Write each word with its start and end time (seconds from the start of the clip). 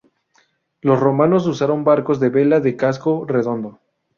Los 0.81 0.99
romanos 0.99 1.45
usaron 1.45 1.83
barcos 1.83 2.19
de 2.19 2.29
vela 2.29 2.59
de 2.59 2.75
casco 2.75 3.23
redondo. 3.27 3.79